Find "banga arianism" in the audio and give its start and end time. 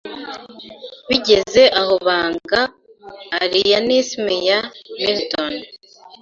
2.05-4.23